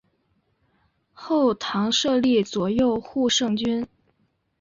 [1.13, 3.85] 后唐设立左右护圣军。